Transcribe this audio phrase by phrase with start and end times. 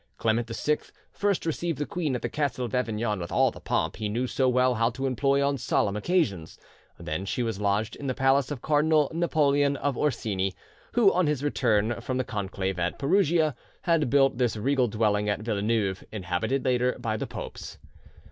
[0.17, 0.79] Clement VI
[1.11, 4.25] first received the queen at the castle of Avignon with all the pomp he knew
[4.25, 6.57] so well how to employ on solemn occasions,
[6.97, 10.55] then she was lodged in the palace of Cardinal Napoleon of the Orsini,
[10.93, 15.41] who on his return from the Conclave at Perugia had built this regal dwelling at
[15.43, 17.77] Villeneuve, inhabited later by the popes.